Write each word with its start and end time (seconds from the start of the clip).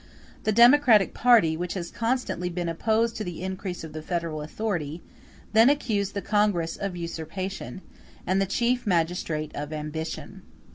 The 0.45 0.51
Democratic 0.51 1.13
party, 1.13 1.55
which 1.55 1.75
has 1.75 1.91
constantly 1.91 2.49
been 2.49 2.67
opposed 2.67 3.15
to 3.17 3.23
the 3.23 3.43
increase 3.43 3.83
of 3.83 3.93
the 3.93 4.01
federal 4.01 4.41
authority, 4.41 5.03
then 5.53 5.69
accused 5.69 6.15
the 6.15 6.23
Congress 6.23 6.75
of 6.75 6.95
usurpation, 6.97 7.83
and 8.25 8.41
the 8.41 8.47
Chief 8.47 8.87
Magistrate 8.87 9.51
of 9.53 9.71
ambition. 9.71 10.41